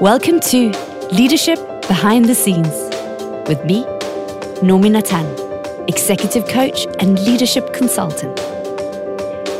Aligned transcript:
Welcome 0.00 0.40
to 0.40 0.72
Leadership 1.10 1.58
Behind 1.88 2.26
the 2.26 2.34
Scenes 2.34 2.68
with 3.48 3.64
me, 3.64 3.82
Nomi 4.60 4.90
Natan, 4.90 5.24
executive 5.88 6.46
coach 6.48 6.86
and 7.00 7.18
leadership 7.20 7.72
consultant. 7.72 8.38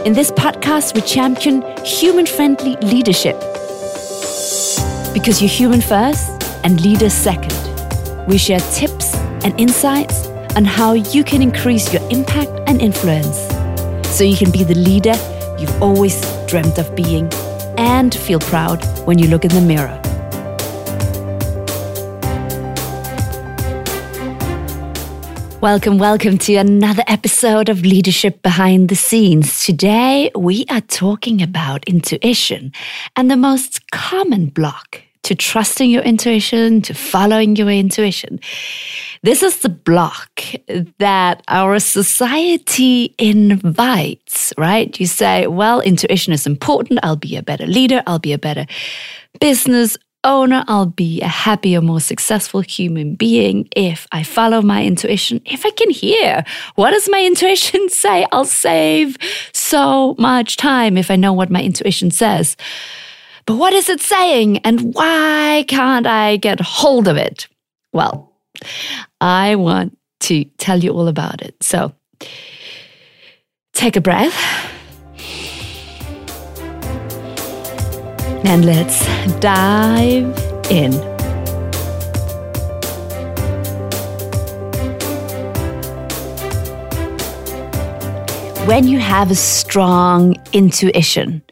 In 0.04 0.12
this 0.12 0.30
podcast, 0.33 0.95
we 0.95 1.01
champion 1.01 1.62
human 1.87 2.27
friendly 2.27 2.77
leadership 2.83 3.35
because 5.15 5.41
you're 5.41 5.49
human 5.49 5.81
first 5.81 6.29
and 6.65 6.83
leader 6.83 7.09
second. 7.09 7.57
We 8.29 8.37
share 8.37 8.61
tips 8.75 9.15
and 9.43 9.59
insights 9.59 10.27
on 10.55 10.67
how 10.67 10.93
you 10.93 11.25
can 11.25 11.41
increase 11.41 11.91
your 11.95 12.03
impact 12.11 12.51
and 12.67 12.83
influence 12.83 13.39
so 14.15 14.23
you 14.23 14.37
can 14.37 14.51
be 14.51 14.65
the 14.65 14.75
leader 14.75 15.15
you've 15.59 15.83
always 15.83 16.21
dreamt 16.45 16.77
of 16.77 16.95
being 16.95 17.33
and 17.79 18.15
feel 18.15 18.41
proud 18.41 18.84
when 19.07 19.19
you 19.19 19.29
look 19.29 19.47
in 19.47 19.51
the 19.51 19.62
mirror. 19.62 20.03
Welcome, 25.62 25.96
welcome 25.98 26.37
to 26.38 26.56
another 26.56 27.02
episode 27.06 27.70
of 27.70 27.80
Leadership 27.80 28.42
Behind 28.42 28.91
the 28.91 28.95
Scenes. 28.95 29.65
Today 29.65 30.30
we 30.37 30.66
are 30.69 30.82
talking 30.82 31.41
about 31.41 31.82
intuition 31.88 32.73
and 33.16 33.30
the 33.30 33.38
most 33.38 33.91
common 33.91 34.46
block 34.46 35.02
to 35.23 35.34
trusting 35.34 35.91
your 35.91 36.02
intuition, 36.02 36.82
to 36.82 36.92
following 36.92 37.56
your 37.56 37.70
intuition. 37.70 38.38
This 39.23 39.42
is 39.42 39.60
the 39.60 39.70
block 39.70 40.42
that 40.98 41.42
our 41.48 41.80
society 41.80 43.15
invites, 43.18 44.52
right? 44.59 45.01
You 45.01 45.07
say, 45.07 45.46
well, 45.46 45.80
intuition 45.80 46.34
is 46.34 46.46
important. 46.46 47.01
I'll 47.02 47.16
be 47.16 47.34
a 47.34 47.43
better 47.43 47.66
leader. 47.66 48.02
I'll 48.07 48.18
be 48.18 48.34
a 48.34 48.38
better 48.38 48.66
business 49.41 49.96
owner. 50.27 50.65
I'll 50.69 50.87
be 50.87 51.23
a 51.23 51.29
happier, 51.29 51.80
more 51.80 52.01
successful 52.01 52.60
human 52.60 53.15
being 53.15 53.69
if 53.74 54.07
I 54.13 54.23
follow 54.23 54.60
my 54.60 54.85
intuition. 54.85 55.41
If 55.46 55.65
I 55.65 55.71
can 55.71 55.91
hear 55.91 56.45
what 56.74 56.91
does 56.91 57.09
my 57.09 57.24
intuition 57.30 57.88
say, 57.88 58.27
I'll 58.32 58.45
save 58.45 59.16
so 59.52 60.15
much 60.19 60.57
time 60.57 60.99
if 60.99 61.10
I 61.10 61.16
know 61.16 61.32
what 61.32 61.51
my 61.51 61.63
intuition 61.63 62.10
says. 62.10 62.57
But 63.47 63.57
what 63.57 63.73
is 63.73 63.88
it 63.88 64.00
saying 64.00 64.58
and 64.58 64.92
why 64.92 65.64
can't 65.69 66.06
I 66.06 66.36
get 66.36 66.60
hold 66.60 67.06
of 67.06 67.16
it? 67.16 67.47
Well, 67.92 68.32
I 69.20 69.54
want 69.54 69.97
to 70.20 70.44
tell 70.58 70.82
you 70.82 70.91
all 70.91 71.06
about 71.08 71.42
it. 71.42 71.54
So 71.62 71.92
take 73.72 73.97
a 73.97 74.00
breath. 74.00 74.34
And 78.48 78.64
let's 78.64 79.05
dive 79.41 80.39
in. 80.70 80.92
When 88.66 88.86
you 88.86 89.00
have 89.00 89.33
a 89.33 89.34
strong 89.34 90.36
intuition, 90.53 91.42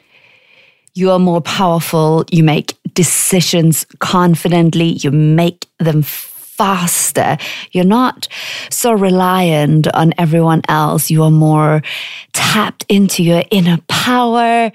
you 0.94 1.10
are 1.10 1.18
more 1.18 1.40
powerful. 1.40 2.24
You 2.30 2.44
make 2.44 2.74
decisions 2.94 3.84
confidently. 3.98 4.90
You 4.90 5.10
make 5.10 5.66
them 5.80 6.02
faster. 6.56 7.36
You're 7.72 7.84
not 7.84 8.28
so 8.70 8.92
reliant 8.92 9.88
on 9.94 10.12
everyone 10.18 10.62
else. 10.68 11.10
You 11.10 11.24
are 11.24 11.30
more 11.30 11.82
tapped 12.32 12.84
into 12.88 13.22
your 13.22 13.42
inner 13.50 13.78
power. 13.88 14.70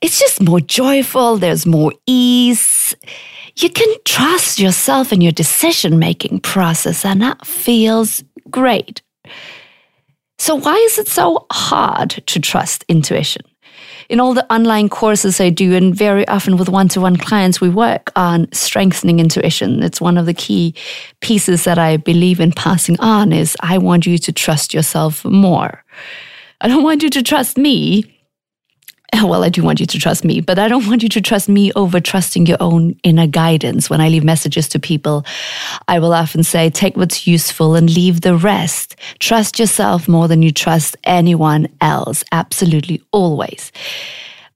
It's 0.00 0.18
just 0.18 0.42
more 0.42 0.60
joyful. 0.60 1.38
There's 1.38 1.66
more 1.66 1.92
ease. 2.06 2.94
You 3.56 3.70
can 3.70 3.94
trust 4.04 4.58
yourself 4.58 5.12
in 5.12 5.20
your 5.20 5.32
decision 5.32 5.98
making 5.98 6.40
process, 6.40 7.04
and 7.04 7.20
that 7.22 7.46
feels 7.46 8.22
great. 8.50 9.02
So, 10.38 10.56
why 10.56 10.74
is 10.74 10.98
it 10.98 11.08
so 11.08 11.46
hard 11.52 12.10
to 12.10 12.40
trust 12.40 12.84
intuition? 12.88 13.42
In 14.08 14.20
all 14.20 14.34
the 14.34 14.52
online 14.52 14.88
courses 14.88 15.40
I 15.40 15.50
do, 15.50 15.74
and 15.74 15.94
very 15.94 16.26
often 16.28 16.56
with 16.56 16.68
one 16.68 16.88
to 16.88 17.00
one 17.00 17.16
clients, 17.16 17.60
we 17.60 17.68
work 17.68 18.10
on 18.16 18.46
strengthening 18.52 19.20
intuition. 19.20 19.82
It's 19.82 20.00
one 20.00 20.18
of 20.18 20.26
the 20.26 20.34
key 20.34 20.74
pieces 21.20 21.64
that 21.64 21.78
I 21.78 21.96
believe 21.96 22.40
in 22.40 22.52
passing 22.52 22.98
on 23.00 23.32
is 23.32 23.56
I 23.60 23.78
want 23.78 24.06
you 24.06 24.18
to 24.18 24.32
trust 24.32 24.74
yourself 24.74 25.24
more. 25.24 25.84
I 26.60 26.68
don't 26.68 26.84
want 26.84 27.02
you 27.02 27.10
to 27.10 27.22
trust 27.22 27.58
me. 27.58 28.11
Well, 29.22 29.44
I 29.44 29.50
do 29.50 29.62
want 29.62 29.78
you 29.78 29.86
to 29.86 29.98
trust 29.98 30.24
me, 30.24 30.40
but 30.40 30.58
I 30.58 30.68
don't 30.68 30.86
want 30.86 31.02
you 31.02 31.08
to 31.10 31.20
trust 31.20 31.48
me 31.48 31.70
over 31.74 32.00
trusting 32.00 32.46
your 32.46 32.56
own 32.60 32.96
inner 33.02 33.26
guidance. 33.26 33.88
When 33.88 34.00
I 34.00 34.08
leave 34.08 34.24
messages 34.24 34.68
to 34.70 34.80
people, 34.80 35.24
I 35.86 35.98
will 35.98 36.12
often 36.12 36.42
say, 36.42 36.70
take 36.70 36.96
what's 36.96 37.26
useful 37.26 37.74
and 37.74 37.88
leave 37.94 38.22
the 38.22 38.36
rest. 38.36 38.96
Trust 39.20 39.58
yourself 39.58 40.08
more 40.08 40.28
than 40.28 40.42
you 40.42 40.50
trust 40.50 40.96
anyone 41.04 41.68
else. 41.80 42.24
Absolutely, 42.32 43.02
always. 43.12 43.70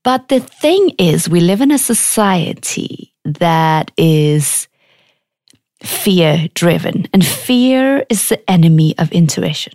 But 0.02 0.28
the 0.28 0.40
thing 0.40 0.90
is, 0.98 1.28
we 1.28 1.40
live 1.40 1.60
in 1.60 1.70
a 1.70 1.78
society 1.78 3.12
that 3.24 3.90
is 3.96 4.68
fear 5.82 6.48
driven, 6.54 7.06
and 7.12 7.24
fear 7.24 8.04
is 8.08 8.28
the 8.28 8.50
enemy 8.50 8.94
of 8.98 9.12
intuition 9.12 9.74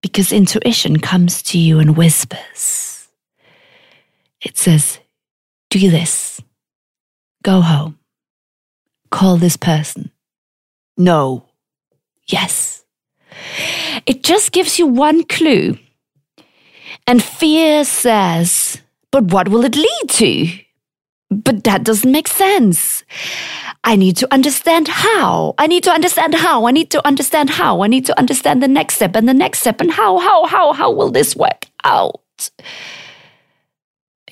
because 0.00 0.32
intuition 0.32 0.98
comes 0.98 1.42
to 1.42 1.58
you 1.58 1.78
in 1.78 1.94
whispers. 1.94 2.93
It 4.44 4.56
says, 4.56 4.98
Do 5.70 5.90
this, 5.90 6.40
go 7.42 7.60
home, 7.60 7.98
call 9.10 9.36
this 9.36 9.56
person. 9.56 10.10
No, 10.96 11.46
yes. 12.26 12.84
It 14.06 14.22
just 14.22 14.52
gives 14.52 14.78
you 14.78 14.86
one 14.86 15.24
clue. 15.24 15.78
And 17.06 17.22
fear 17.22 17.84
says, 17.84 18.80
but 19.10 19.30
what 19.32 19.48
will 19.48 19.64
it 19.64 19.76
lead 19.76 20.08
to? 20.08 20.48
But 21.30 21.64
that 21.64 21.84
doesn't 21.84 22.10
make 22.10 22.28
sense. 22.28 23.04
I 23.82 23.96
need 23.96 24.16
to 24.16 24.32
understand 24.32 24.88
how. 24.88 25.54
I 25.58 25.66
need 25.66 25.84
to 25.84 25.92
understand 25.92 26.34
how. 26.34 26.66
I 26.66 26.70
need 26.70 26.90
to 26.90 27.06
understand 27.06 27.50
how. 27.50 27.82
I 27.82 27.86
need 27.86 28.06
to 28.06 28.18
understand 28.18 28.62
the 28.62 28.68
next 28.68 28.94
step 28.96 29.14
and 29.14 29.28
the 29.28 29.34
next 29.34 29.60
step 29.60 29.80
and 29.80 29.90
how, 29.90 30.18
how, 30.18 30.46
how, 30.46 30.72
how 30.72 30.90
will 30.90 31.10
this 31.10 31.36
work 31.36 31.66
out? 31.84 32.50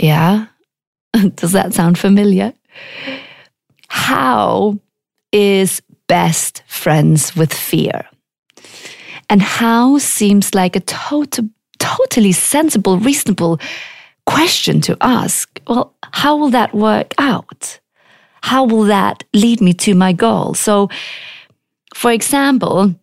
Yeah? 0.01 0.47
Does 1.35 1.53
that 1.53 1.75
sound 1.75 1.99
familiar? 1.99 2.53
How 3.89 4.79
is 5.33 5.83
best 6.09 6.63
friends 6.67 7.37
with 7.37 7.53
fear? 7.53 8.07
And 9.29 9.43
how 9.43 9.99
seems 9.99 10.55
like 10.55 10.77
a 10.77 10.81
total, 10.81 11.49
totally 11.79 12.33
sensible, 12.33 12.99
reasonable 12.99 13.61
question 14.27 14.81
to 14.83 14.97
ask 15.01 15.61
well, 15.69 15.95
how 16.13 16.37
will 16.37 16.51
that 16.51 16.75
work 16.75 17.15
out? 17.19 17.81
How 18.43 18.65
will 18.65 18.85
that 18.85 19.25
lead 19.33 19.61
me 19.61 19.73
to 19.75 19.95
my 19.95 20.13
goal? 20.13 20.55
So, 20.55 20.89
for 21.95 22.11
example, 22.11 22.95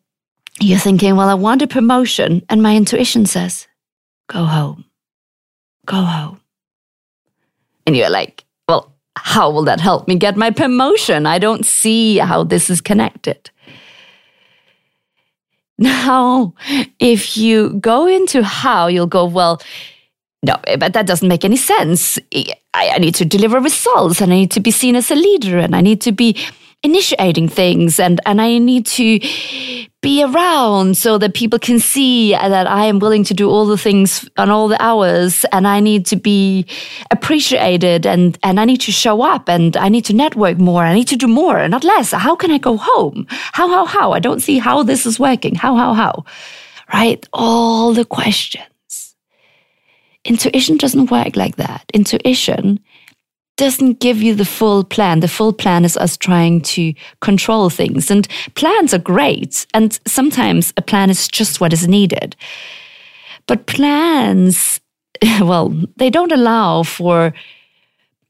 you're 0.60 0.80
thinking, 0.80 1.16
well, 1.16 1.30
I 1.30 1.36
want 1.36 1.62
a 1.62 1.68
promotion, 1.68 2.44
and 2.50 2.62
my 2.62 2.76
intuition 2.76 3.26
says, 3.26 3.68
go 4.28 4.44
home, 4.44 4.86
go 5.86 6.02
home. 6.02 6.39
And 7.90 7.98
you're 7.98 8.12
like, 8.12 8.46
well, 8.68 8.94
how 9.18 9.50
will 9.50 9.64
that 9.64 9.80
help 9.80 10.08
me 10.08 10.14
get 10.14 10.38
my 10.38 10.52
promotion? 10.52 11.26
I 11.26 11.40
don't 11.40 11.66
see 11.66 12.20
how 12.20 12.44
this 12.44 12.70
is 12.70 12.82
connected. 12.82 13.50
Now, 15.80 16.54
if 17.00 17.36
you 17.36 17.72
go 17.80 18.06
into 18.06 18.44
how, 18.44 18.86
you'll 18.86 19.08
go, 19.08 19.26
well, 19.26 19.60
no, 20.44 20.56
but 20.78 20.94
that 20.94 21.08
doesn't 21.08 21.28
make 21.28 21.44
any 21.44 21.58
sense. 21.58 22.20
I, 22.32 22.54
I, 22.76 23.00
need 23.00 23.16
to 23.16 23.26
deliver 23.26 23.60
results 23.60 24.22
and 24.22 24.32
I 24.32 24.36
need 24.36 24.52
to 24.52 24.60
be 24.60 24.70
seen 24.70 24.96
as 24.96 25.10
a 25.10 25.16
leader 25.16 25.58
and 25.58 25.76
I 25.76 25.82
need 25.82 26.00
to 26.02 26.12
be 26.12 26.38
initiating 26.84 27.50
things 27.50 28.00
and, 28.00 28.22
and 28.26 28.42
I 28.42 28.58
need 28.58 28.86
to 28.88 29.20
be 30.02 30.24
around 30.24 30.96
so 30.96 31.18
that 31.18 31.34
people 31.34 31.60
can 31.60 31.78
see 31.78 32.32
that 32.32 32.68
I 32.68 32.86
am 32.86 33.00
willing 33.00 33.26
to 33.26 33.34
do 33.34 33.50
all 33.50 33.66
the 33.66 33.78
things 33.78 34.30
on 34.38 34.50
all 34.50 34.70
the 34.70 34.82
hours 34.82 35.44
and 35.52 35.68
I 35.68 35.82
need 35.82 36.06
to 36.08 36.16
be 36.16 36.66
appreciated 37.12 38.06
and, 38.06 38.38
and 38.44 38.62
I 38.62 38.66
need 38.66 38.80
to 38.82 38.94
show 38.94 39.22
up 39.22 39.50
and 39.50 39.76
I 39.76 39.90
need 39.90 40.06
to 40.06 40.14
network 40.14 40.58
more. 40.58 40.84
I 40.84 40.94
need 40.94 41.10
to 41.10 41.18
do 41.18 41.28
more 41.28 41.68
not 41.68 41.84
less. 41.84 42.12
How 42.12 42.36
can 42.36 42.50
I 42.50 42.58
go 42.58 42.78
home? 42.78 43.28
How, 43.30 43.68
how, 43.68 43.86
how? 43.86 44.14
I 44.14 44.20
don't 44.20 44.40
see 44.40 44.58
how 44.58 44.84
this 44.84 45.06
is 45.06 45.20
working. 45.20 45.56
How, 45.56 45.76
how, 45.76 45.94
how? 45.94 46.24
Right? 46.94 47.28
All 47.34 47.94
the 47.94 48.06
questions. 48.06 49.16
Intuition 50.24 50.78
doesn't 50.78 51.12
work 51.12 51.36
like 51.36 51.58
that. 51.58 51.84
Intuition 51.94 52.80
doesn't 53.60 54.00
give 54.00 54.24
you 54.24 54.34
the 54.34 54.46
full 54.46 54.86
plan. 54.86 55.20
The 55.20 55.28
full 55.28 55.52
plan 55.52 55.84
is 55.84 55.98
us 55.98 56.16
trying 56.16 56.62
to 56.62 56.94
control 57.20 57.70
things. 57.70 58.10
And 58.10 58.26
plans 58.56 58.94
are 58.94 59.00
great. 59.00 59.68
And 59.74 60.00
sometimes 60.08 60.72
a 60.78 60.82
plan 60.82 61.10
is 61.10 61.28
just 61.28 61.60
what 61.60 61.74
is 61.74 61.86
needed. 61.86 62.38
But 63.48 63.66
plans, 63.66 64.80
well, 65.42 65.76
they 65.98 66.10
don't 66.10 66.32
allow 66.32 66.84
for 66.84 67.34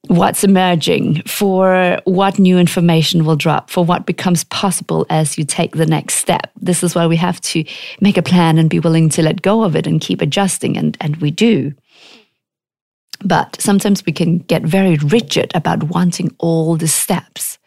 what's 0.07 0.43
emerging, 0.43 1.21
for 1.27 1.99
what 2.05 2.39
new 2.39 2.57
information 2.57 3.23
will 3.23 3.35
drop, 3.35 3.69
for 3.69 3.85
what 3.85 4.07
becomes 4.07 4.45
possible 4.45 5.05
as 5.11 5.37
you 5.37 5.43
take 5.45 5.75
the 5.75 5.85
next 5.85 6.15
step. 6.15 6.49
This 6.59 6.83
is 6.83 6.95
why 6.95 7.05
we 7.05 7.17
have 7.17 7.39
to 7.41 7.63
make 8.01 8.17
a 8.17 8.23
plan 8.23 8.57
and 8.57 8.67
be 8.67 8.79
willing 8.79 9.09
to 9.09 9.21
let 9.21 9.43
go 9.43 9.63
of 9.63 9.75
it 9.75 9.85
and 9.85 10.01
keep 10.01 10.21
adjusting, 10.21 10.75
and, 10.75 10.97
and 11.01 11.17
we 11.17 11.29
do. 11.29 11.75
But 13.23 13.59
sometimes 13.59 14.05
we 14.05 14.13
can 14.13 14.39
get 14.39 14.63
very 14.63 14.97
rigid 14.97 15.51
about 15.53 15.83
wanting 15.83 16.35
all 16.39 16.75
the 16.77 16.87
steps. 16.87 17.57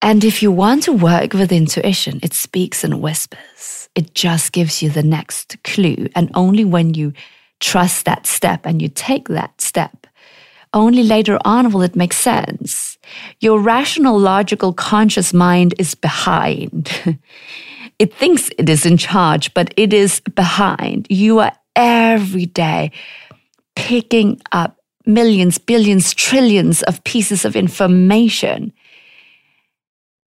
And 0.00 0.24
if 0.24 0.42
you 0.42 0.50
want 0.50 0.82
to 0.84 0.92
work 0.92 1.32
with 1.32 1.52
intuition, 1.52 2.18
it 2.22 2.34
speaks 2.34 2.82
in 2.82 3.00
whispers. 3.00 3.88
It 3.94 4.14
just 4.14 4.52
gives 4.52 4.82
you 4.82 4.90
the 4.90 5.02
next 5.02 5.62
clue. 5.62 6.08
And 6.16 6.30
only 6.34 6.64
when 6.64 6.94
you 6.94 7.12
trust 7.60 8.04
that 8.06 8.26
step 8.26 8.66
and 8.66 8.82
you 8.82 8.88
take 8.88 9.28
that 9.28 9.60
step, 9.60 10.06
only 10.74 11.02
later 11.02 11.38
on 11.44 11.70
will 11.70 11.82
it 11.82 11.94
make 11.94 12.12
sense. 12.12 12.98
Your 13.40 13.60
rational, 13.60 14.18
logical, 14.18 14.72
conscious 14.72 15.32
mind 15.32 15.74
is 15.78 15.94
behind. 15.94 16.90
it 17.98 18.14
thinks 18.14 18.50
it 18.58 18.68
is 18.68 18.86
in 18.86 18.96
charge, 18.96 19.52
but 19.54 19.72
it 19.76 19.92
is 19.92 20.20
behind. 20.34 21.06
You 21.10 21.40
are 21.40 21.52
every 21.76 22.46
day 22.46 22.90
picking 23.76 24.40
up 24.52 24.78
millions, 25.06 25.58
billions, 25.58 26.14
trillions 26.14 26.82
of 26.84 27.02
pieces 27.04 27.44
of 27.44 27.56
information. 27.56 28.72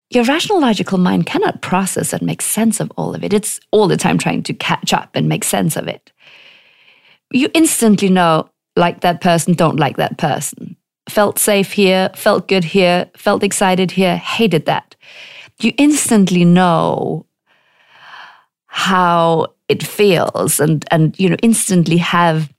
Your 0.10 0.24
rational, 0.26 0.62
logical 0.62 0.98
mind 0.98 1.26
cannot 1.26 1.62
process 1.62 2.14
and 2.14 2.22
make 2.22 2.42
sense 2.42 2.80
of 2.80 2.92
all 2.96 3.16
of 3.16 3.24
it. 3.24 3.34
It's 3.34 3.60
all 3.72 3.88
the 3.88 3.98
time 3.98 4.18
trying 4.18 4.44
to 4.44 4.54
catch 4.54 4.94
up 4.94 5.10
and 5.16 5.28
make 5.28 5.44
sense 5.44 5.76
of 5.76 5.88
it. 5.88 6.12
You 7.32 7.50
instantly 7.54 8.10
know 8.10 8.50
like 8.76 9.02
that 9.02 9.22
person, 9.22 9.54
don't 9.54 9.80
like 9.80 9.98
that 9.98 10.18
person. 10.18 10.76
Felt 11.10 11.40
safe 11.40 11.72
here, 11.72 12.10
felt 12.16 12.48
good 12.48 12.64
here, 12.64 13.10
felt 13.16 13.44
excited 13.44 13.92
here, 13.92 14.18
hated 14.18 14.66
that. 14.66 14.96
You 15.60 15.74
instantly 15.78 16.46
know 16.46 17.26
how 18.68 19.48
it 19.70 19.82
feels 19.82 20.60
and 20.60 20.86
and 20.92 21.18
you 21.18 21.30
know 21.30 21.38
instantly 21.42 21.98
have 21.98 22.54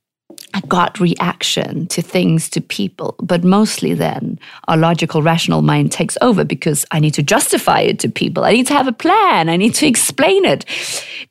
gut 0.69 0.99
reaction 1.01 1.87
to 1.89 2.03
things, 2.03 2.49
to 2.51 2.61
people. 2.61 3.15
But 3.23 3.45
mostly 3.45 3.95
then 3.95 4.39
our 4.69 4.77
logical, 4.77 5.23
rational 5.23 5.63
mind 5.63 5.93
takes 5.93 6.17
over 6.21 6.45
because 6.45 6.85
I 6.91 7.01
need 7.01 7.15
to 7.15 7.23
justify 7.23 7.81
it 7.81 7.99
to 8.01 8.09
people. 8.09 8.45
I 8.45 8.53
need 8.53 8.67
to 8.69 8.75
have 8.75 8.89
a 8.89 8.93
plan. 8.93 9.49
I 9.49 9.57
need 9.57 9.75
to 9.75 9.87
explain 9.87 10.45
it 10.45 10.65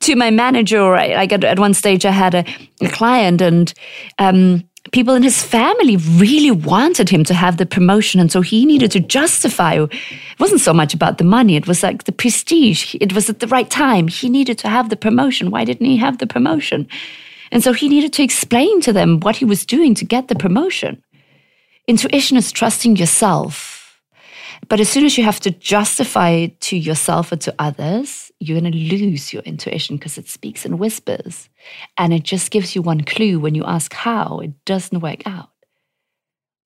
to 0.00 0.16
my 0.16 0.30
manager. 0.30 0.80
Or 0.80 0.96
I, 0.96 1.14
like 1.14 1.32
at, 1.32 1.44
at 1.44 1.58
one 1.58 1.74
stage, 1.74 2.04
I 2.04 2.10
had 2.10 2.34
a, 2.34 2.44
a 2.80 2.88
client 2.88 3.40
and, 3.40 3.72
um, 4.18 4.64
people 4.92 5.14
in 5.14 5.22
his 5.22 5.42
family 5.42 5.96
really 5.96 6.50
wanted 6.50 7.08
him 7.08 7.24
to 7.24 7.34
have 7.34 7.56
the 7.56 7.66
promotion. 7.66 8.20
And 8.20 8.30
so 8.30 8.40
he 8.40 8.64
needed 8.64 8.90
to 8.92 9.00
justify. 9.00 9.74
It 9.74 9.90
wasn't 10.38 10.60
so 10.60 10.72
much 10.72 10.94
about 10.94 11.18
the 11.18 11.24
money, 11.24 11.56
it 11.56 11.66
was 11.66 11.82
like 11.82 12.04
the 12.04 12.12
prestige. 12.12 12.94
It 13.00 13.12
was 13.12 13.28
at 13.28 13.40
the 13.40 13.48
right 13.48 13.68
time. 13.68 14.08
He 14.08 14.28
needed 14.28 14.58
to 14.58 14.68
have 14.68 14.88
the 14.88 14.96
promotion. 14.96 15.50
Why 15.50 15.64
didn't 15.64 15.86
he 15.86 15.96
have 15.96 16.18
the 16.18 16.26
promotion? 16.26 16.88
And 17.52 17.62
so 17.62 17.72
he 17.72 17.88
needed 17.88 18.12
to 18.14 18.22
explain 18.22 18.80
to 18.82 18.92
them 18.92 19.20
what 19.20 19.36
he 19.36 19.44
was 19.44 19.66
doing 19.66 19.94
to 19.94 20.04
get 20.04 20.28
the 20.28 20.34
promotion. 20.34 21.02
Intuition 21.86 22.36
is 22.36 22.52
trusting 22.52 22.96
yourself. 22.96 24.00
But 24.68 24.80
as 24.80 24.88
soon 24.88 25.04
as 25.04 25.16
you 25.16 25.24
have 25.24 25.40
to 25.40 25.50
justify 25.50 26.30
it 26.30 26.60
to 26.62 26.76
yourself 26.76 27.30
or 27.30 27.36
to 27.36 27.54
others, 27.58 28.32
you're 28.40 28.60
going 28.60 28.72
to 28.72 28.78
lose 28.78 29.32
your 29.32 29.42
intuition 29.42 29.96
because 29.96 30.18
it 30.18 30.28
speaks 30.28 30.64
in 30.64 30.78
whispers. 30.78 31.48
And 31.96 32.12
it 32.12 32.24
just 32.24 32.50
gives 32.50 32.74
you 32.74 32.82
one 32.82 33.02
clue 33.02 33.38
when 33.38 33.54
you 33.54 33.64
ask 33.64 33.92
how, 33.92 34.40
it 34.40 34.64
doesn't 34.64 35.00
work 35.00 35.26
out. 35.26 35.50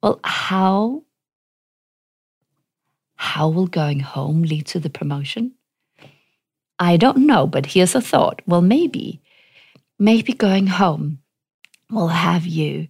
Well, 0.02 0.20
how? 0.24 1.02
How 3.16 3.48
will 3.48 3.66
going 3.66 4.00
home 4.00 4.42
lead 4.42 4.66
to 4.68 4.80
the 4.80 4.88
promotion? 4.88 5.52
I 6.78 6.96
don't 6.96 7.26
know, 7.26 7.46
but 7.46 7.66
here's 7.66 7.94
a 7.94 8.00
thought. 8.00 8.40
Well, 8.46 8.62
maybe 8.62 9.20
maybe 10.00 10.32
going 10.32 10.66
home 10.66 11.18
will 11.90 12.08
have 12.08 12.46
you 12.46 12.88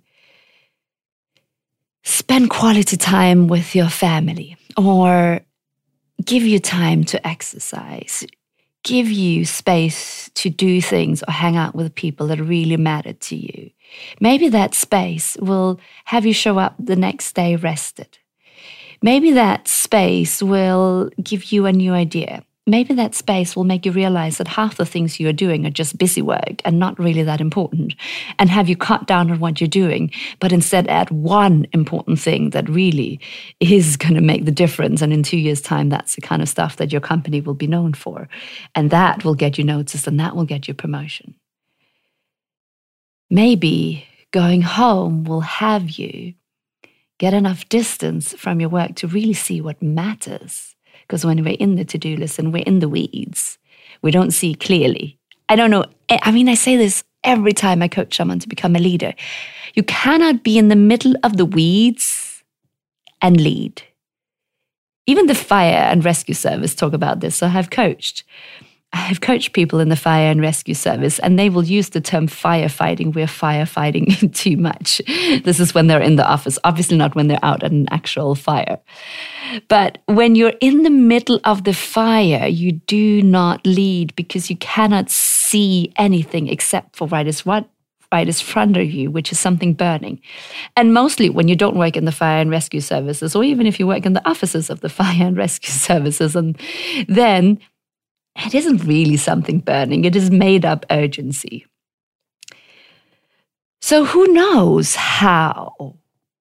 spend 2.04 2.48
quality 2.48 2.96
time 2.96 3.48
with 3.48 3.74
your 3.74 3.88
family 3.88 4.56
or 4.76 5.40
give 6.24 6.44
you 6.44 6.60
time 6.60 7.02
to 7.04 7.26
exercise, 7.26 8.24
give 8.84 9.10
you 9.10 9.44
space 9.44 10.30
to 10.34 10.48
do 10.48 10.80
things 10.80 11.22
or 11.26 11.32
hang 11.32 11.56
out 11.56 11.74
with 11.74 11.94
people 11.94 12.28
that 12.28 12.40
really 12.40 12.76
matter 12.76 13.12
to 13.12 13.36
you. 13.36 13.70
Maybe 14.20 14.48
that 14.48 14.74
space 14.74 15.36
will 15.40 15.80
have 16.04 16.24
you 16.24 16.32
show 16.32 16.58
up 16.58 16.76
the 16.78 16.96
next 16.96 17.34
day 17.34 17.56
rested. 17.56 18.18
Maybe 19.02 19.32
that 19.32 19.66
space 19.66 20.42
will 20.42 21.10
give 21.22 21.52
you 21.52 21.66
a 21.66 21.72
new 21.72 21.92
idea 21.92 22.44
maybe 22.66 22.94
that 22.94 23.14
space 23.14 23.56
will 23.56 23.64
make 23.64 23.84
you 23.84 23.92
realize 23.92 24.38
that 24.38 24.48
half 24.48 24.76
the 24.76 24.86
things 24.86 25.18
you 25.18 25.28
are 25.28 25.32
doing 25.32 25.66
are 25.66 25.70
just 25.70 25.98
busy 25.98 26.22
work 26.22 26.60
and 26.64 26.78
not 26.78 26.98
really 26.98 27.22
that 27.22 27.40
important, 27.40 27.94
and 28.38 28.50
have 28.50 28.68
you 28.68 28.76
cut 28.76 29.06
down 29.06 29.30
on 29.30 29.40
what 29.40 29.60
you're 29.60 29.68
doing, 29.68 30.10
but 30.38 30.52
instead 30.52 30.86
add 30.88 31.10
one 31.10 31.66
important 31.72 32.18
thing 32.20 32.50
that 32.50 32.68
really 32.68 33.20
is 33.60 33.96
going 34.02 34.14
to 34.14 34.20
make 34.20 34.44
the 34.44 34.50
difference. 34.50 35.02
And 35.02 35.12
in 35.12 35.22
two 35.22 35.38
years' 35.38 35.60
time, 35.60 35.88
that's 35.88 36.14
the 36.14 36.20
kind 36.20 36.42
of 36.42 36.48
stuff 36.48 36.76
that 36.76 36.92
your 36.92 37.00
company 37.00 37.40
will 37.40 37.54
be 37.54 37.66
known 37.66 37.94
for. 37.94 38.28
And 38.74 38.90
that 38.90 39.24
will 39.24 39.34
get 39.34 39.58
you 39.58 39.64
noticed 39.64 40.06
and 40.06 40.20
that 40.20 40.36
will 40.36 40.44
get 40.44 40.68
you 40.68 40.74
promotion. 40.74 41.34
Maybe 43.30 44.06
going 44.32 44.62
home 44.62 45.24
will 45.24 45.40
have 45.40 45.90
you 45.90 46.34
get 47.18 47.34
enough 47.34 47.68
distance 47.68 48.32
from 48.32 48.60
your 48.60 48.70
work 48.70 48.94
to 48.96 49.06
really 49.06 49.34
see 49.34 49.60
what 49.60 49.82
matters 49.82 50.74
because 51.10 51.26
when 51.26 51.42
we're 51.42 51.56
in 51.58 51.74
the 51.74 51.84
to 51.84 51.98
do 51.98 52.14
list 52.14 52.38
and 52.38 52.52
we're 52.52 52.62
in 52.62 52.78
the 52.78 52.88
weeds, 52.88 53.58
we 54.00 54.12
don't 54.12 54.30
see 54.30 54.54
clearly. 54.54 55.18
I 55.48 55.56
don't 55.56 55.72
know. 55.72 55.84
Eh, 56.08 56.20
I 56.22 56.30
mean, 56.30 56.48
I 56.48 56.54
say 56.54 56.76
this 56.76 57.02
every 57.24 57.52
time 57.52 57.82
I 57.82 57.88
coach 57.88 58.16
someone 58.16 58.38
to 58.38 58.48
become 58.48 58.76
a 58.76 58.78
leader. 58.78 59.12
You 59.74 59.82
cannot 59.82 60.44
be 60.44 60.56
in 60.56 60.68
the 60.68 60.76
middle 60.76 61.14
of 61.24 61.36
the 61.36 61.44
weeds 61.44 62.44
and 63.20 63.40
lead. 63.40 63.82
Even 65.08 65.26
the 65.26 65.34
fire 65.34 65.82
and 65.90 66.04
rescue 66.04 66.32
service 66.32 66.76
talk 66.76 66.92
about 66.92 67.18
this. 67.18 67.34
So 67.34 67.48
I've 67.48 67.70
coached. 67.70 68.22
I've 68.92 69.20
coached 69.20 69.52
people 69.52 69.80
in 69.80 69.88
the 69.88 69.96
fire 69.96 70.30
and 70.30 70.40
rescue 70.40 70.74
service, 70.74 71.18
and 71.18 71.36
they 71.38 71.48
will 71.48 71.64
use 71.64 71.90
the 71.90 72.00
term 72.00 72.28
firefighting. 72.28 73.14
We're 73.14 73.26
firefighting 73.26 74.32
too 74.34 74.56
much. 74.56 75.02
This 75.42 75.58
is 75.58 75.74
when 75.74 75.88
they're 75.88 76.00
in 76.00 76.14
the 76.14 76.26
office, 76.26 76.56
obviously 76.62 76.96
not 76.96 77.16
when 77.16 77.26
they're 77.26 77.44
out 77.44 77.64
at 77.64 77.72
an 77.72 77.88
actual 77.90 78.36
fire. 78.36 78.78
But 79.68 79.98
when 80.06 80.34
you're 80.34 80.54
in 80.60 80.82
the 80.82 80.90
middle 80.90 81.40
of 81.44 81.64
the 81.64 81.74
fire, 81.74 82.46
you 82.46 82.72
do 82.72 83.22
not 83.22 83.66
lead 83.66 84.14
because 84.16 84.50
you 84.50 84.56
cannot 84.56 85.10
see 85.10 85.92
anything 85.96 86.48
except 86.48 86.96
for 86.96 87.08
right 87.08 87.26
is 87.26 87.44
what 87.44 87.68
right 88.12 88.28
is 88.28 88.40
front 88.40 88.76
of 88.76 88.90
you, 88.90 89.10
which 89.10 89.30
is 89.30 89.38
something 89.38 89.72
burning. 89.72 90.20
And 90.76 90.92
mostly 90.92 91.30
when 91.30 91.48
you 91.48 91.56
don't 91.56 91.76
work 91.76 91.96
in 91.96 92.04
the 92.04 92.12
fire 92.12 92.40
and 92.40 92.50
rescue 92.50 92.80
services, 92.80 93.36
or 93.36 93.44
even 93.44 93.66
if 93.66 93.78
you 93.78 93.86
work 93.86 94.04
in 94.04 94.14
the 94.14 94.28
offices 94.28 94.70
of 94.70 94.80
the 94.80 94.88
fire 95.00 95.26
and 95.26 95.36
rescue 95.36 95.70
services, 95.70 96.34
and 96.34 96.60
then 97.08 97.60
it 98.36 98.54
isn't 98.54 98.84
really 98.84 99.16
something 99.16 99.60
burning, 99.60 100.04
it 100.04 100.16
is 100.16 100.30
made 100.30 100.64
up 100.64 100.86
urgency. 100.90 101.66
So 103.80 104.04
who 104.04 104.26
knows 104.28 104.94
how, 104.94 105.96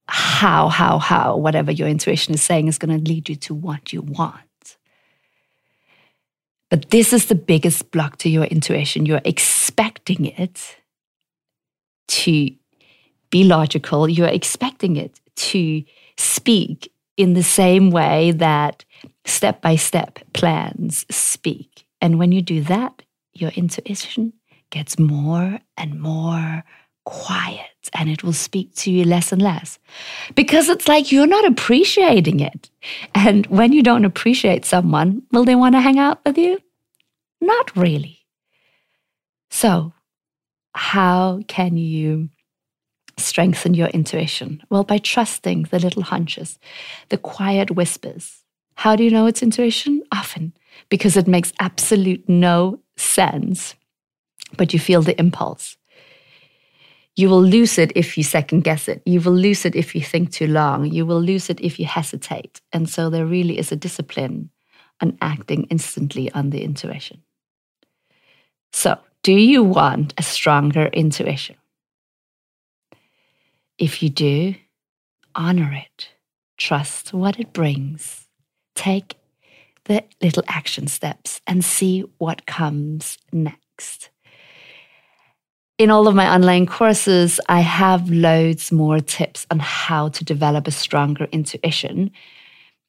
how, 0.10 0.70
how, 0.70 0.98
how, 1.00 1.38
whatever 1.38 1.72
your 1.72 1.88
intuition 1.88 2.34
is 2.34 2.42
saying 2.42 2.68
is 2.68 2.78
going 2.78 2.98
to 2.98 3.10
lead 3.12 3.30
you 3.30 3.36
to 3.36 3.54
what 3.54 3.94
you 3.94 4.02
want. 4.02 4.78
But 6.70 6.90
this 6.92 7.14
is 7.14 7.26
the 7.26 7.36
biggest 7.36 7.92
block 7.92 8.18
to 8.18 8.30
your 8.30 8.46
intuition. 8.46 9.06
You're 9.06 9.22
expecting 9.26 10.26
it 10.26 10.78
to 12.08 12.50
be 13.30 13.44
logical, 13.44 14.10
you're 14.10 14.28
expecting 14.28 14.96
it 14.96 15.20
to 15.36 15.84
speak 16.18 16.92
in 17.16 17.34
the 17.34 17.44
same 17.44 17.92
way 17.92 18.32
that 18.32 18.86
step 19.26 19.62
by 19.62 19.76
step 19.76 20.20
plans 20.34 21.06
speak. 21.12 21.86
And 22.02 22.18
when 22.18 22.32
you 22.32 22.42
do 22.42 22.62
that, 22.64 23.04
your 23.34 23.52
intuition 23.52 24.34
gets 24.72 24.98
more 24.98 25.60
and 25.78 26.00
more 26.00 26.64
quiet 27.10 27.66
and 27.94 28.10
it 28.10 28.24
will 28.24 28.34
speak 28.34 28.74
to 28.76 28.92
you 28.92 29.04
less 29.04 29.32
and 29.32 29.42
less 29.42 29.80
because 30.36 30.70
it's 30.70 30.88
like 30.88 31.12
you're 31.12 31.28
not 31.28 31.46
appreciating 31.46 32.40
it. 32.40 32.70
And 33.16 33.48
when 33.48 33.74
you 33.74 33.82
don't 33.82 34.06
appreciate 34.06 34.64
someone, 34.64 35.24
will 35.32 35.44
they 35.44 35.56
want 35.56 35.74
to 35.74 35.82
hang 35.82 35.98
out 35.98 36.20
with 36.24 36.38
you? 36.38 36.60
Not 37.42 37.76
really. 37.76 38.20
So, 39.50 39.94
how 40.76 41.42
can 41.48 41.78
you 41.78 42.30
strengthen 43.18 43.74
your 43.74 43.88
intuition? 43.88 44.62
Well, 44.70 44.84
by 44.84 45.00
trusting 45.00 45.64
the 45.72 45.80
little 45.80 46.04
hunches, 46.04 46.60
the 47.10 47.18
quiet 47.18 47.72
whispers. 47.72 48.44
How 48.76 48.96
do 48.96 49.04
you 49.04 49.10
know 49.10 49.26
it's 49.26 49.44
intuition? 49.44 50.04
Often 50.12 50.54
because 50.90 51.18
it 51.18 51.28
makes 51.28 51.52
absolute 51.60 52.30
no 52.30 52.80
sense, 52.98 53.76
but 54.58 54.74
you 54.74 54.80
feel 54.80 55.02
the 55.02 55.20
impulse. 55.20 55.79
You 57.16 57.30
will 57.30 57.44
lose 57.44 57.78
it 57.78 57.92
if 57.96 58.18
you 58.18 58.24
second 58.24 58.62
guess 58.62 58.88
it. 58.88 59.02
You 59.06 59.20
will 59.22 59.34
lose 59.34 59.66
it 59.66 59.76
if 59.76 59.94
you 59.94 60.02
think 60.02 60.32
too 60.32 60.48
long. 60.48 60.86
You 60.86 61.06
will 61.06 61.22
lose 61.22 61.50
it 61.50 61.60
if 61.60 61.80
you 61.80 61.86
hesitate. 61.86 62.62
And 62.72 62.90
so 62.90 63.10
there 63.10 63.26
really 63.26 63.58
is 63.58 63.72
a 63.72 63.76
discipline 63.76 64.50
on 65.02 65.18
acting 65.22 65.64
instantly 65.66 66.32
on 66.32 66.50
the 66.50 66.64
intuition. 66.64 67.22
So, 68.72 68.98
do 69.24 69.34
you 69.34 69.64
want 69.64 70.14
a 70.18 70.24
stronger 70.24 70.86
intuition? 70.88 71.56
If 73.78 74.04
you 74.04 74.10
do, 74.10 74.56
honor 75.36 75.74
it, 75.74 76.10
trust 76.58 77.14
what 77.14 77.40
it 77.40 77.54
brings, 77.54 78.28
take 78.76 79.16
the 79.86 80.04
little 80.22 80.44
action 80.48 80.88
steps 80.88 81.42
and 81.48 81.66
see 81.66 82.02
what 82.18 82.46
comes 82.46 83.18
next. 83.32 84.10
In 85.80 85.92
all 85.92 86.10
of 86.10 86.14
my 86.14 86.30
online 86.30 86.66
courses, 86.66 87.40
I 87.48 87.62
have 87.62 88.12
loads 88.12 88.70
more 88.70 89.00
tips 89.00 89.48
on 89.50 89.60
how 89.60 90.10
to 90.10 90.26
develop 90.26 90.68
a 90.68 90.72
stronger 90.72 91.24
intuition. 91.32 92.12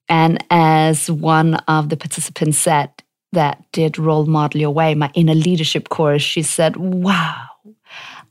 And 0.09 0.45
as 0.51 1.09
one 1.09 1.55
of 1.69 1.89
the 1.89 1.97
participants 1.97 2.59
said 2.59 2.91
that 3.31 3.63
did 3.71 3.97
Role 3.97 4.27
Model 4.27 4.61
Your 4.61 4.73
Way, 4.73 4.97
my 4.97 5.09
inner 5.15 5.37
leadership 5.37 5.89
course, 5.89 6.21
she 6.21 6.43
said, 6.43 6.79
Wow, 6.79 7.47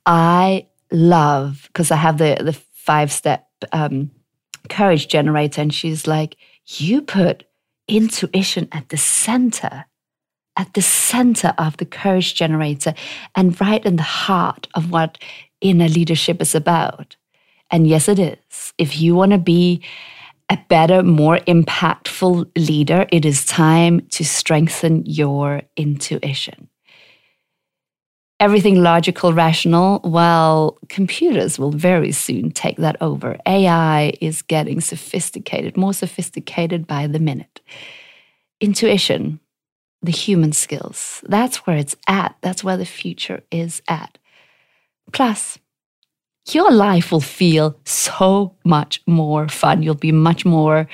I 0.05 0.67
love, 0.91 1.63
because 1.67 1.89
I 1.89 1.95
have 1.95 2.17
the, 2.17 2.35
the 2.41 2.51
five 2.51 3.13
step 3.13 3.47
um, 3.71 4.11
courage 4.67 5.07
generator. 5.07 5.61
And 5.61 5.73
she's 5.73 6.05
like, 6.05 6.35
You 6.65 7.01
put 7.01 7.45
intuition 7.87 8.67
at 8.73 8.89
the 8.89 8.97
center, 8.97 9.85
at 10.59 10.71
the 10.75 10.81
center 10.81 11.53
of 11.57 11.77
the 11.77 11.85
courage 11.85 12.35
generator, 12.35 12.93
and 13.35 13.59
right 13.59 13.83
in 13.83 13.95
the 13.95 14.03
heart 14.03 14.67
of 14.75 14.91
what 14.91 15.17
inner 15.61 15.87
leadership 15.87 16.41
is 16.41 16.53
about. 16.53 17.15
And 17.71 17.87
yes, 17.87 18.07
it 18.07 18.19
is. 18.19 18.73
If 18.77 18.99
you 18.99 19.15
want 19.15 19.31
to 19.31 19.39
be 19.39 19.81
a 20.49 20.59
better, 20.69 21.01
more 21.01 21.37
impactful 21.39 22.51
leader, 22.55 23.07
it 23.11 23.25
is 23.25 23.45
time 23.45 24.01
to 24.09 24.23
strengthen 24.23 25.03
your 25.05 25.61
intuition 25.75 26.69
everything 28.39 28.81
logical, 28.81 29.33
rational, 29.33 29.99
well, 30.03 30.77
computers 30.87 31.59
will 31.59 31.71
very 31.71 32.11
soon 32.11 32.51
take 32.51 32.77
that 32.77 32.95
over. 33.01 33.37
AI 33.45 34.13
is 34.21 34.41
getting 34.41 34.79
sophisticated, 34.79 35.75
more 35.75 35.93
sophisticated 35.93 36.87
by 36.87 37.05
the 37.07 37.19
minute. 37.19 37.59
Intuition, 38.61 39.39
the 40.01 40.11
human 40.11 40.53
skills, 40.53 41.21
that's 41.27 41.57
where 41.67 41.77
it's 41.77 41.95
at. 42.07 42.35
That's 42.41 42.63
where 42.63 42.77
the 42.77 42.85
future 42.85 43.41
is 43.51 43.81
at. 43.87 44.17
Plus, 45.11 45.57
your 46.51 46.71
life 46.71 47.11
will 47.11 47.21
feel 47.21 47.77
so 47.85 48.55
much 48.63 49.01
more 49.05 49.49
fun. 49.49 49.83
You'll 49.83 49.95
be 49.95 50.11
much 50.11 50.45
more 50.45 50.87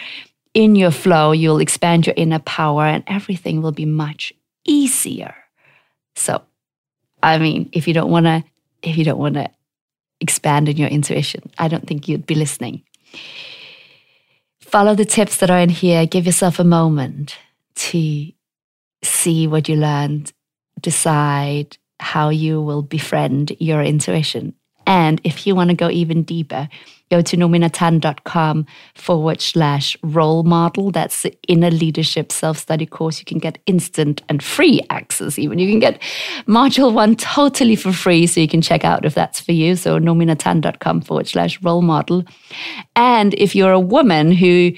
in 0.53 0.75
your 0.75 0.91
flow. 0.91 1.31
You'll 1.31 1.59
expand 1.59 2.07
your 2.07 2.15
inner 2.17 2.39
power, 2.39 2.85
and 2.85 3.03
everything 3.07 3.61
will 3.61 3.71
be 3.71 3.85
much 3.85 4.33
easier. 4.65 5.35
So, 6.15 6.41
I 7.21 7.37
mean, 7.37 7.69
if 7.73 7.87
you 7.87 7.93
don't 7.93 8.09
want 8.09 8.25
to, 8.25 8.43
if 8.81 8.97
you 8.97 9.03
don't 9.03 9.19
want 9.19 9.35
to 9.35 9.49
expand 10.19 10.69
in 10.69 10.77
your 10.77 10.89
intuition, 10.89 11.51
I 11.59 11.67
don't 11.67 11.85
think 11.85 12.07
you'd 12.07 12.25
be 12.25 12.35
listening. 12.35 12.83
Follow 14.61 14.95
the 14.95 15.05
tips 15.05 15.37
that 15.37 15.51
are 15.51 15.59
in 15.59 15.69
here. 15.69 16.05
Give 16.05 16.25
yourself 16.25 16.59
a 16.59 16.63
moment 16.63 17.37
to 17.75 18.31
see 19.05 19.47
what 19.47 19.69
you 19.69 19.75
learned, 19.75 20.33
decide 20.81 21.77
how 21.99 22.29
you 22.29 22.61
will 22.61 22.81
befriend 22.81 23.55
your 23.59 23.81
intuition. 23.81 24.53
And 24.85 25.21
if 25.23 25.47
you 25.47 25.55
want 25.55 25.69
to 25.69 25.75
go 25.75 25.89
even 25.89 26.23
deeper, 26.23 26.67
go 27.09 27.21
to 27.21 27.37
nominatan.com 27.37 28.65
forward 28.95 29.41
slash 29.41 29.97
role 30.03 30.43
model. 30.43 30.91
That's 30.91 31.21
the 31.21 31.37
inner 31.47 31.71
leadership 31.71 32.31
self 32.31 32.57
study 32.57 32.85
course. 32.85 33.19
You 33.19 33.25
can 33.25 33.37
get 33.37 33.59
instant 33.65 34.21
and 34.29 34.41
free 34.43 34.81
access, 34.89 35.37
even. 35.37 35.59
You 35.59 35.69
can 35.69 35.79
get 35.79 36.01
module 36.47 36.93
one 36.93 37.15
totally 37.15 37.75
for 37.75 37.91
free, 37.91 38.27
so 38.27 38.39
you 38.39 38.47
can 38.47 38.61
check 38.61 38.83
out 38.83 39.05
if 39.05 39.13
that's 39.13 39.39
for 39.39 39.51
you. 39.51 39.75
So, 39.75 39.99
nominatan.com 39.99 41.01
forward 41.01 41.27
slash 41.27 41.61
role 41.61 41.81
model. 41.81 42.23
And 42.95 43.33
if 43.35 43.55
you're 43.55 43.71
a 43.71 43.79
woman 43.79 44.31
who 44.31 44.71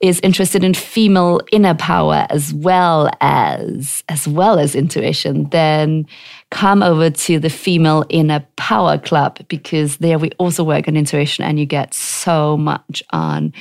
is 0.00 0.20
interested 0.20 0.64
in 0.64 0.74
female 0.74 1.40
inner 1.50 1.74
power 1.74 2.26
as 2.30 2.54
well 2.54 3.10
as 3.20 4.04
as 4.08 4.28
well 4.28 4.58
as 4.58 4.74
intuition, 4.74 5.48
then 5.50 6.06
come 6.52 6.82
over 6.82 7.08
to 7.08 7.38
the 7.38 7.48
Female 7.48 8.04
Inner 8.10 8.44
Power 8.56 8.98
Club 8.98 9.38
because 9.48 9.96
there 9.96 10.18
we 10.18 10.30
also 10.32 10.62
work 10.62 10.86
on 10.86 10.98
intuition 10.98 11.44
and 11.44 11.58
you 11.58 11.64
get 11.72 11.94
so 11.94 12.58
much 12.58 13.02
on 13.10 13.54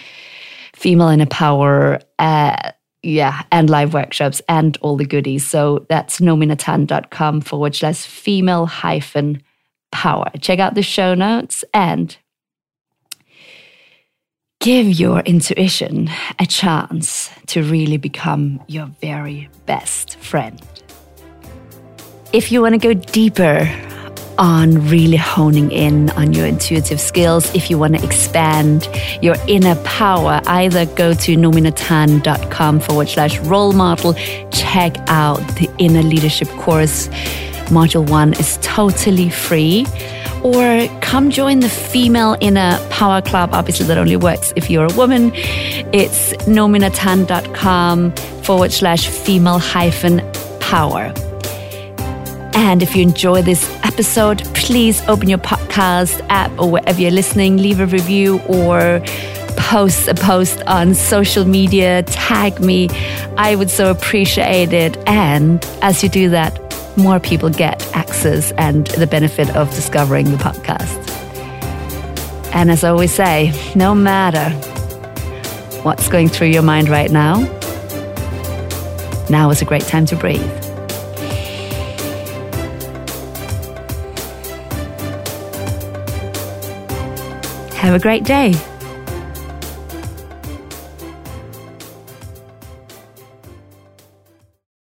female 0.75 1.08
inner 1.08 1.25
power. 1.25 2.00
Uh, 2.20 2.72
yeah, 3.03 3.44
and 3.51 3.70
live 3.70 3.94
workshops 3.94 4.41
and 4.48 4.77
all 4.82 4.98
the 4.98 5.06
goodies. 5.06 5.48
So 5.48 5.86
that's 5.89 6.20
nominatan.com 6.20 7.41
forward 7.41 7.74
slash 7.74 8.06
female 8.06 8.68
hyphen 8.68 9.41
power. 9.91 10.30
Check 10.39 10.60
out 10.60 10.75
the 10.75 10.84
show 10.84 11.15
notes 11.15 11.63
and 11.74 12.15
give 14.60 14.88
your 14.88 15.22
intuition 15.22 16.10
a 16.38 16.46
chance 16.46 17.32
to 17.48 17.63
really 17.63 17.98
become 17.98 18.62
your 18.68 18.86
very 19.01 19.50
best 19.65 20.18
friend. 20.18 20.62
If 22.34 22.51
you 22.51 22.62
want 22.62 22.74
to 22.74 22.77
go 22.77 22.94
deeper 22.94 23.68
on 24.41 24.88
really 24.88 25.17
honing 25.17 25.71
in 25.71 26.10
on 26.12 26.33
your 26.33 26.48
intuitive 26.48 27.00
skills, 27.00 27.53
if 27.53 27.69
you 27.69 27.77
want 27.77 27.95
to 27.95 28.03
expand 28.03 28.89
your 29.21 29.36
inner 29.48 29.75
power, 29.83 30.41
either 30.48 30.88
go 30.88 31.13
to 31.13 31.38
nominatan.com 31.38 32.79
forward 32.79 33.07
slash 33.07 33.38
role 33.41 33.71
model, 33.71 34.13
check 34.51 34.98
out 35.07 35.38
the 35.55 35.69
inner 35.77 36.01
leadership 36.01 36.48
course. 36.57 37.07
Module 37.69 38.10
one 38.10 38.33
is 38.33 38.57
totally 38.62 39.29
free 39.29 39.86
or 40.43 40.88
come 41.01 41.29
join 41.29 41.60
the 41.60 41.69
female 41.69 42.36
inner 42.41 42.79
power 42.89 43.21
club. 43.21 43.51
Obviously, 43.53 43.86
that 43.86 43.98
only 44.00 44.17
works 44.17 44.53
if 44.55 44.71
you're 44.71 44.91
a 44.91 44.93
woman. 44.95 45.31
It's 45.93 46.33
nominatan.com 46.48 48.12
forward 48.43 48.71
slash 48.71 49.07
female 49.07 49.60
hyphen 49.60 50.19
power. 50.60 51.13
And 52.53 52.84
if 52.84 52.96
you 52.96 53.01
enjoy 53.01 53.41
this 53.41 53.70
episode, 53.84 54.43
please 54.53 55.01
open 55.08 55.29
your 55.29 55.38
podcast 55.39 56.25
app 56.29 56.51
or 56.60 56.70
wherever 56.70 57.00
you're 57.00 57.12
listening, 57.12 57.58
leave 57.58 57.79
a 57.79 57.86
review 57.86 58.39
or 58.48 59.01
post 59.58 60.08
a 60.08 60.13
post 60.13 60.62
on 60.67 60.93
social 60.93 61.46
media, 61.46 62.03
tag 62.03 62.60
me. 62.60 62.89
I 63.38 63.55
would 63.55 63.70
so 63.70 63.89
appreciate 63.89 64.74
it. 64.74 64.98
And 65.08 65.63
as 65.81 66.03
you 66.03 66.10
do 66.10 66.29
that, 66.29 66.60
more 66.98 67.20
people 67.20 67.50
get 67.50 67.86
access 67.96 68.51
and 68.53 68.88
the 68.88 69.08
benefit 69.08 69.50
of 69.55 69.70
discovering 69.72 70.31
the 70.31 70.38
podcast. 70.38 70.98
And 72.53 72.70
as 72.70 72.84
I 72.84 72.89
always 72.89 73.13
say, 73.13 73.53
no 73.75 73.96
matter 73.96 74.50
what's 75.84 76.10
going 76.10 76.27
through 76.27 76.50
your 76.50 76.63
mind 76.63 76.89
right 76.89 77.10
now, 77.10 77.39
now 79.29 79.50
is 79.50 79.62
a 79.62 79.65
great 79.65 79.84
time 79.84 80.05
to 80.08 80.15
breathe. 80.17 80.61
Have 87.82 87.96
a 87.96 88.00
great 88.00 88.24
day. 88.24 88.71